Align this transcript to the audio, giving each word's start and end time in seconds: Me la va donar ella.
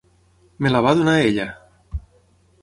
Me 0.65 0.71
la 0.71 0.81
va 0.85 0.93
donar 1.01 1.15
ella. 1.27 1.47